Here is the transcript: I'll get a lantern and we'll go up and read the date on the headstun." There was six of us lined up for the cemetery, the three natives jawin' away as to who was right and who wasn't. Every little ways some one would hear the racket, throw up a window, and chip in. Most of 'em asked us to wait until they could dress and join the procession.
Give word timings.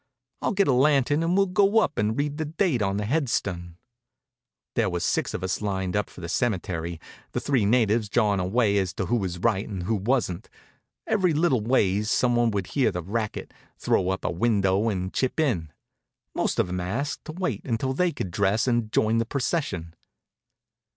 I'll 0.41 0.53
get 0.53 0.67
a 0.67 0.73
lantern 0.73 1.21
and 1.21 1.37
we'll 1.37 1.45
go 1.45 1.77
up 1.77 1.99
and 1.99 2.17
read 2.17 2.37
the 2.39 2.45
date 2.45 2.81
on 2.81 2.97
the 2.97 3.03
headstun." 3.03 3.75
There 4.73 4.89
was 4.89 5.05
six 5.05 5.35
of 5.35 5.43
us 5.43 5.61
lined 5.61 5.95
up 5.95 6.09
for 6.09 6.21
the 6.21 6.27
cemetery, 6.27 6.99
the 7.33 7.39
three 7.39 7.65
natives 7.67 8.09
jawin' 8.09 8.39
away 8.39 8.79
as 8.79 8.93
to 8.95 9.05
who 9.05 9.15
was 9.17 9.37
right 9.37 9.69
and 9.69 9.83
who 9.83 9.93
wasn't. 9.93 10.49
Every 11.05 11.33
little 11.35 11.61
ways 11.61 12.09
some 12.09 12.35
one 12.35 12.49
would 12.49 12.65
hear 12.73 12.89
the 12.91 13.03
racket, 13.03 13.53
throw 13.77 14.09
up 14.09 14.25
a 14.25 14.31
window, 14.31 14.89
and 14.89 15.13
chip 15.13 15.39
in. 15.39 15.71
Most 16.33 16.57
of 16.57 16.67
'em 16.67 16.79
asked 16.79 17.29
us 17.29 17.35
to 17.35 17.39
wait 17.39 17.63
until 17.63 17.93
they 17.93 18.11
could 18.11 18.31
dress 18.31 18.65
and 18.67 18.91
join 18.91 19.19
the 19.19 19.25
procession. 19.27 19.93